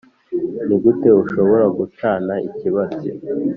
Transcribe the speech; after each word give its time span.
nigute 0.65 1.09
ushobora 1.23 1.65
gucana 1.77 2.33
ikibatsi 2.47 3.09